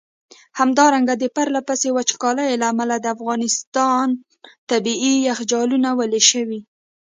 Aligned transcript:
همدارنګه 0.59 1.13
د 1.17 1.23
پرله 1.35 1.61
پسي 1.67 1.89
وچکالیو 1.93 2.59
له 2.61 2.65
امله 2.73 2.95
د 2.99 3.05
افغانستان٪ 3.15 4.07
طبیعي 4.71 5.13
یخچالونه 5.29 5.89
ویلي 5.99 6.21
شوي. 6.31 6.59